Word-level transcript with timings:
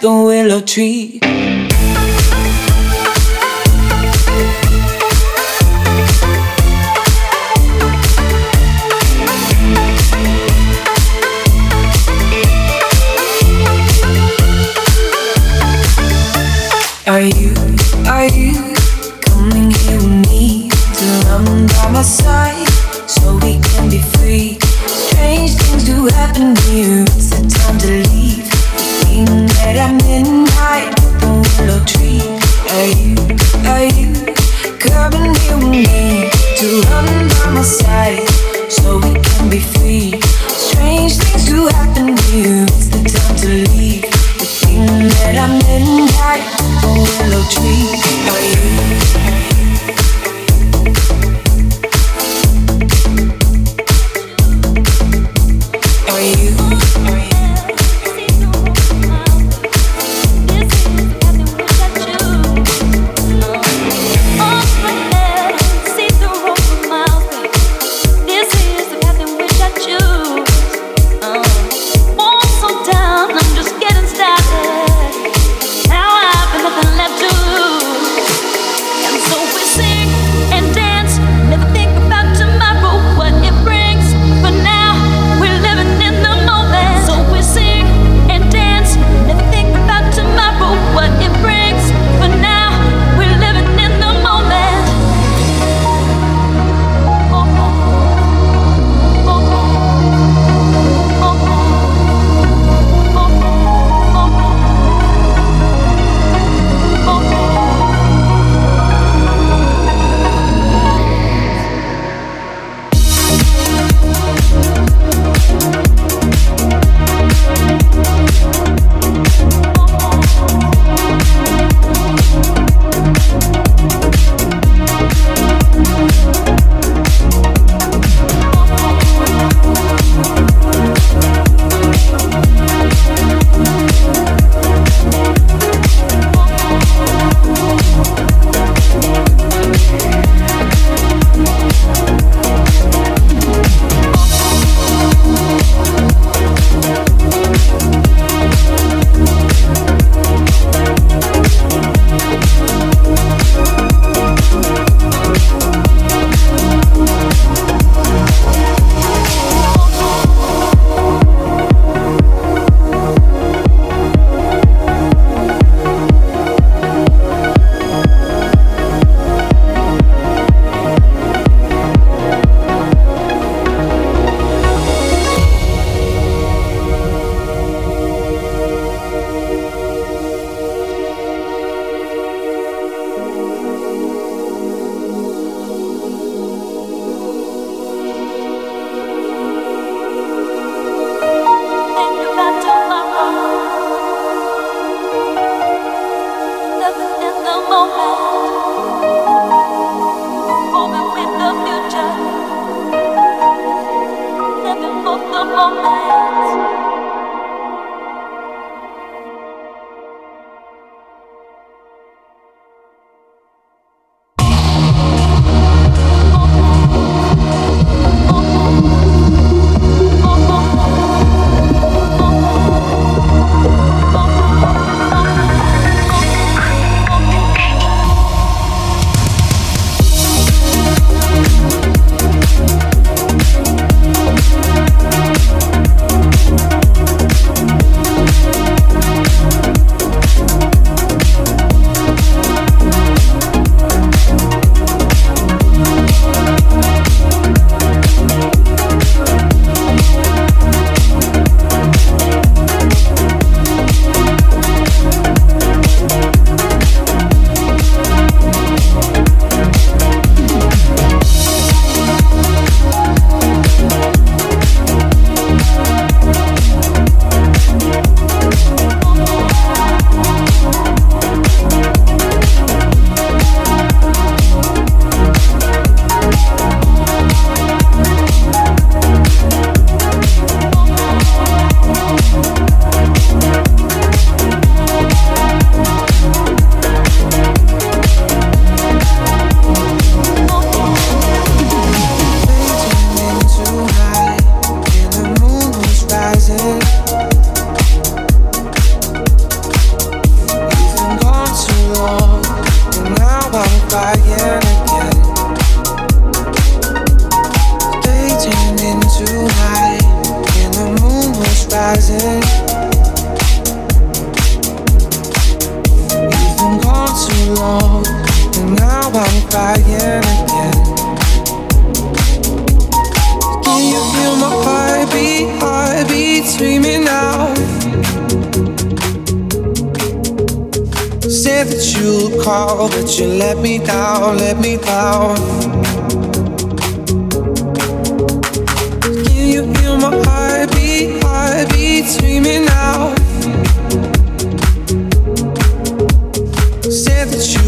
The 0.00 0.08
willow 0.08 0.62
tree. 0.62 1.20
Are 17.06 17.20
you, 17.20 17.52
are 18.06 18.24
you 18.24 18.74
coming 19.20 19.70
here 19.70 19.98
with 19.98 20.30
me 20.30 20.70
to 20.70 21.04
I'm 21.28 21.66
by 21.66 21.90
my 21.92 22.00
side? 22.00 22.49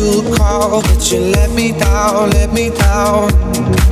you 0.02 0.34
call, 0.36 0.82
but 0.82 1.12
you 1.12 1.20
let 1.20 1.50
me 1.50 1.72
down, 1.72 2.30
let 2.30 2.52
me 2.52 2.70
down. 2.70 3.91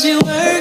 as 0.00 0.04
we 0.06 0.14
were 0.16 0.59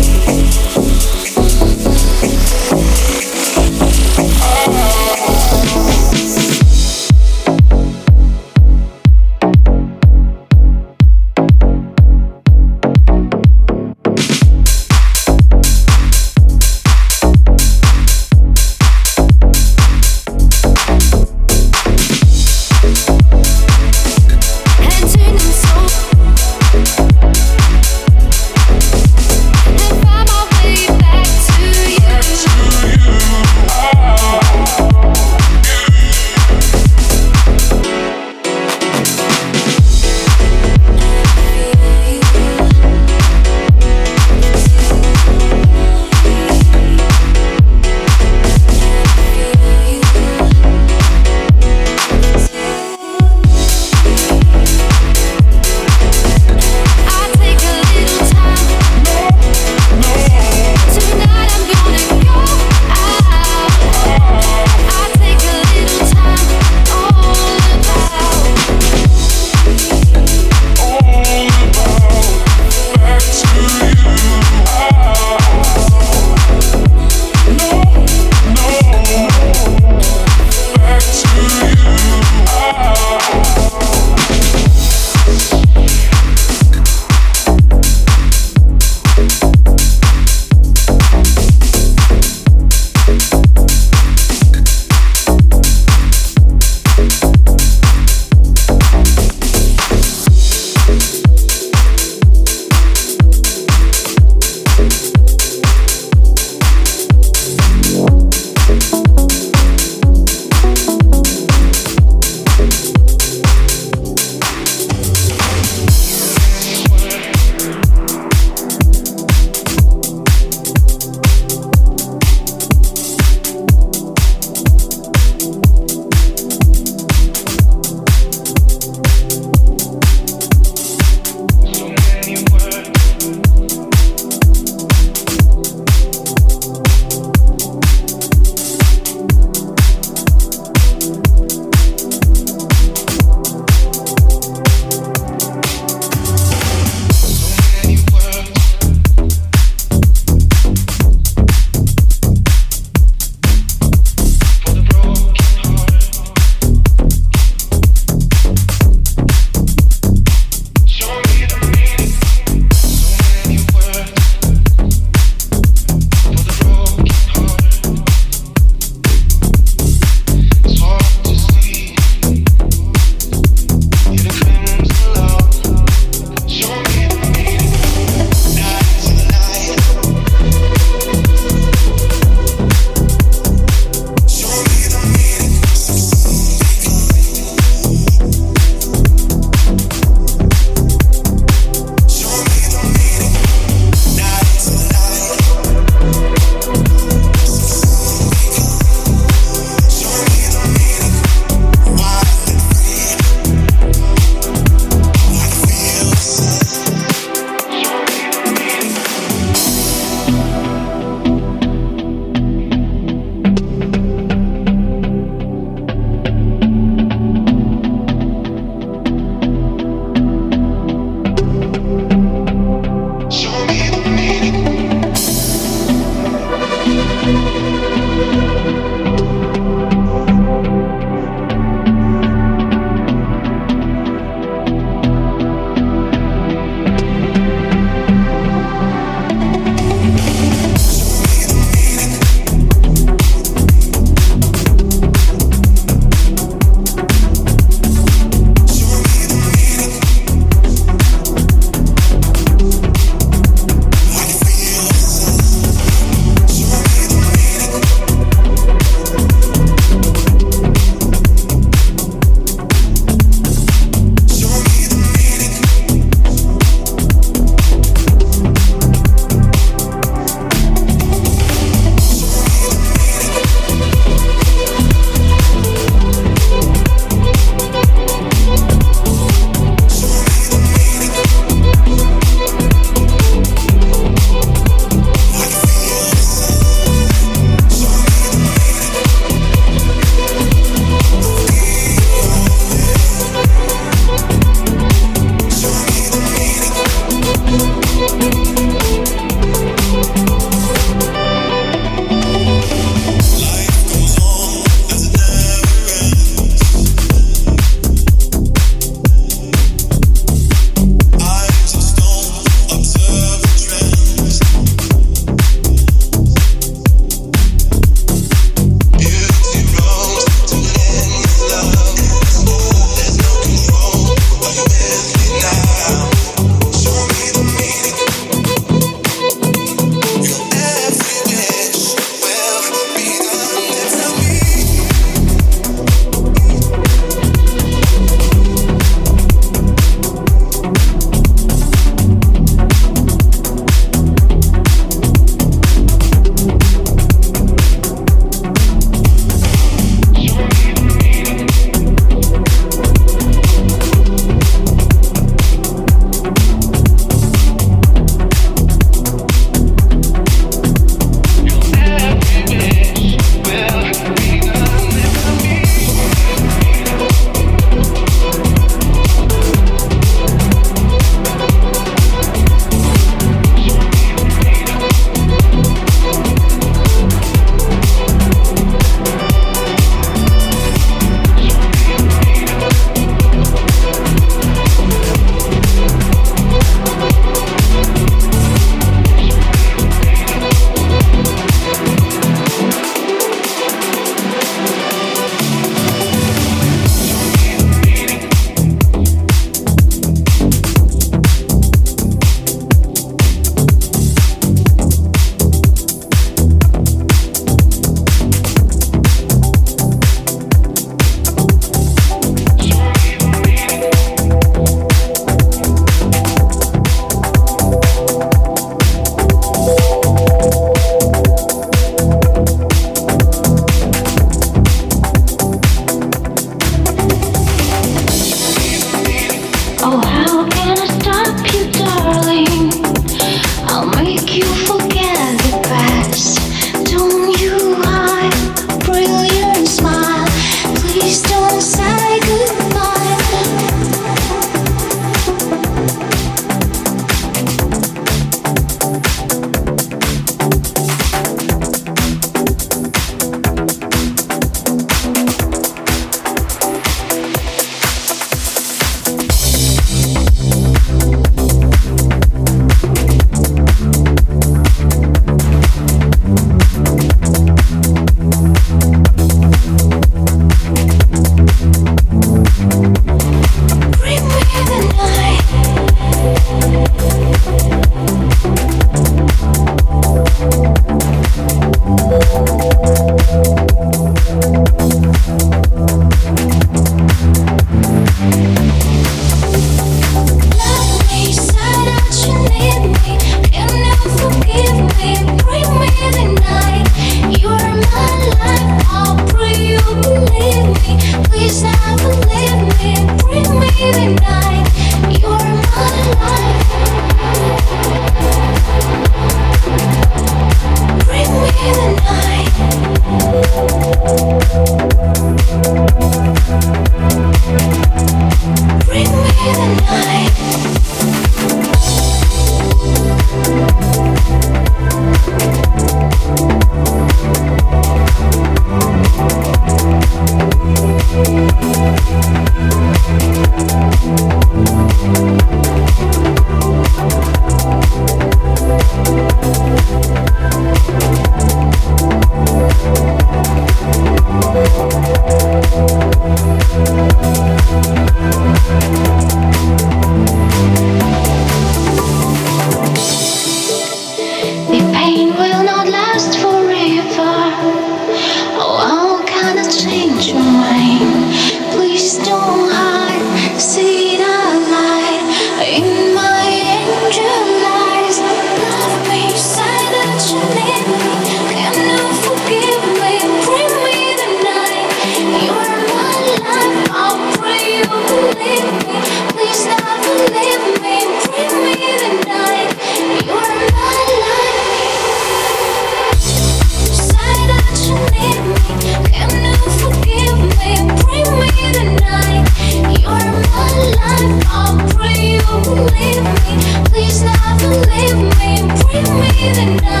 tonight 599.61 600.00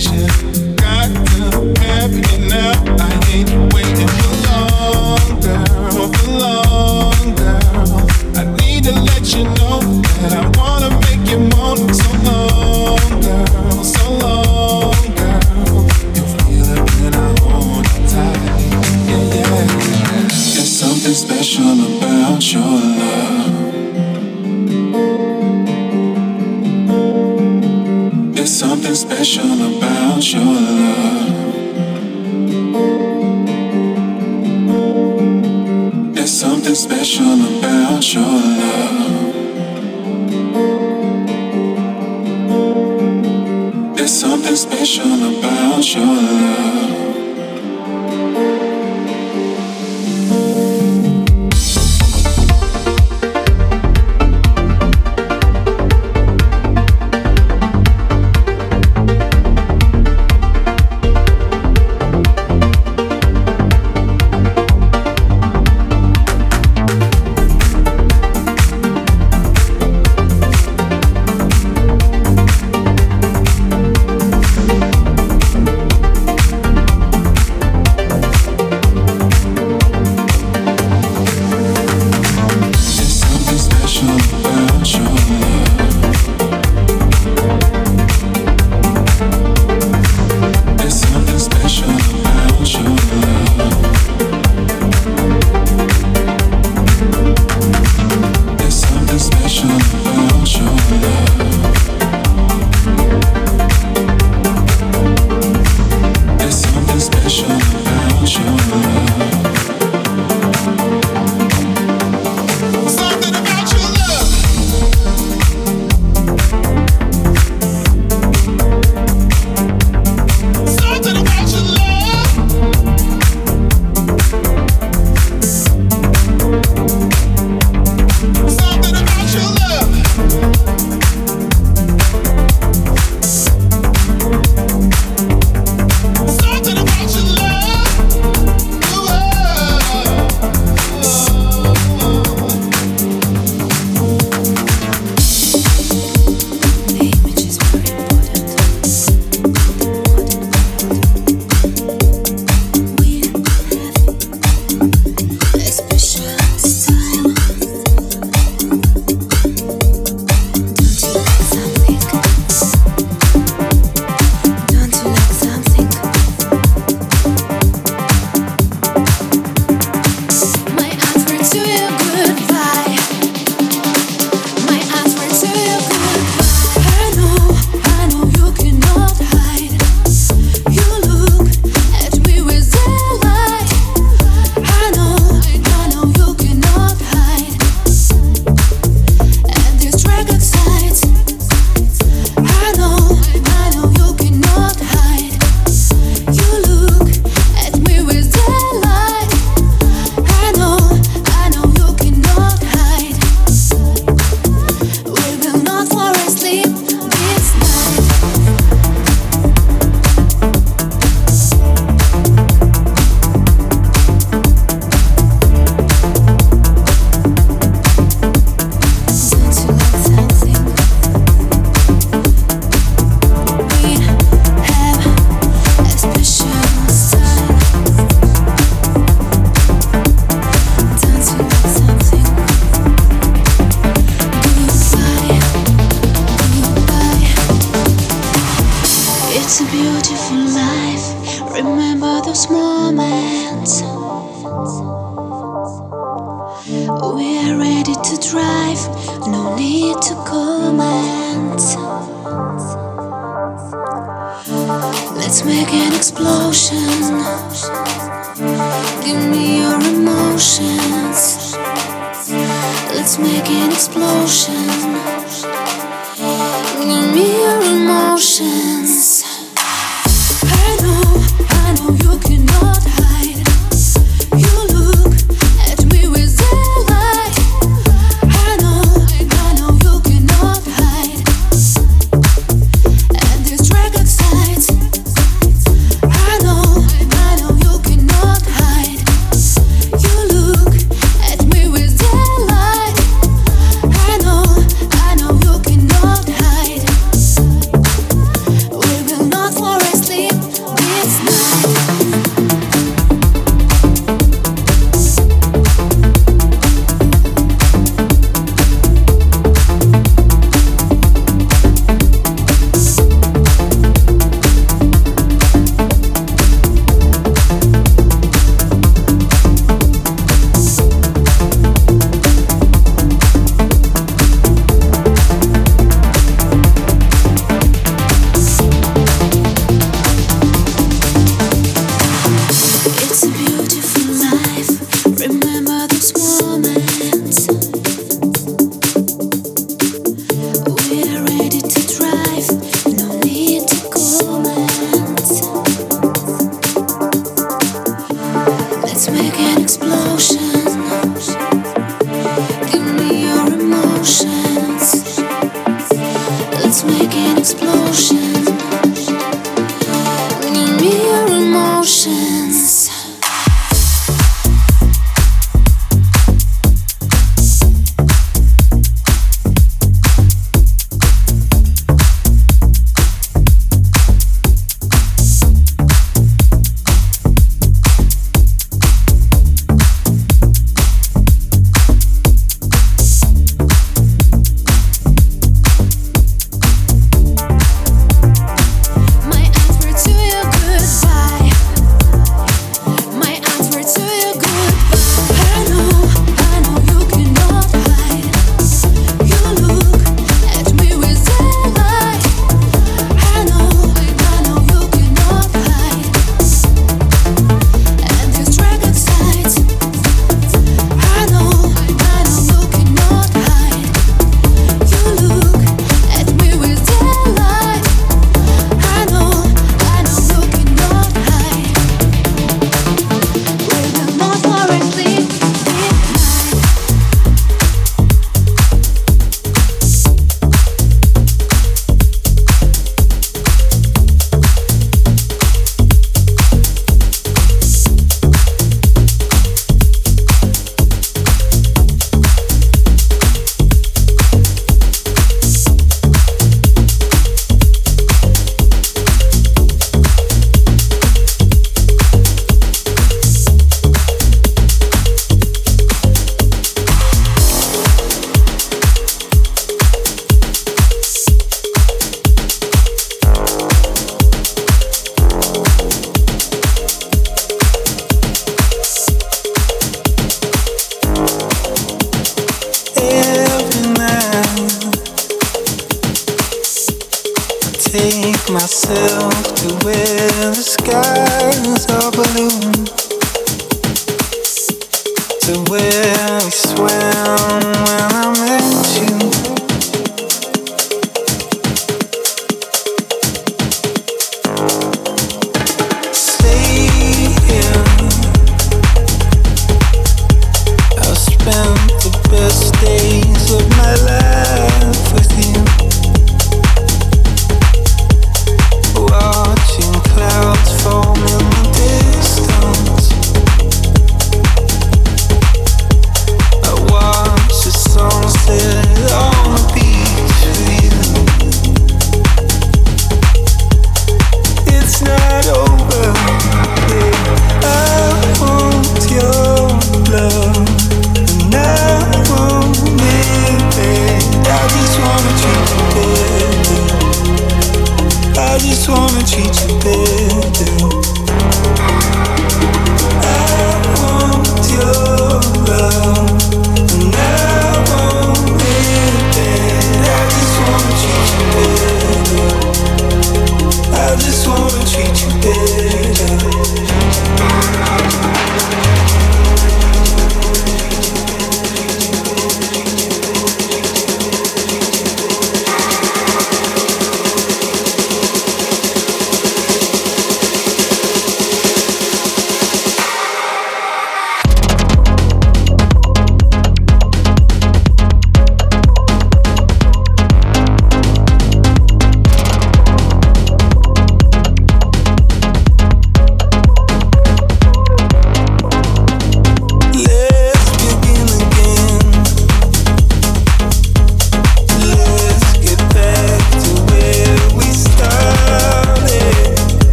conversation. 0.00 0.61